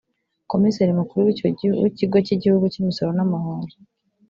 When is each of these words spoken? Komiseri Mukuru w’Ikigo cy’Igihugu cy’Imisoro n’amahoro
Komiseri 0.51 0.91
Mukuru 0.99 1.19
w’Ikigo 1.27 2.17
cy’Igihugu 2.25 2.65
cy’Imisoro 2.73 3.09
n’amahoro 3.17 3.73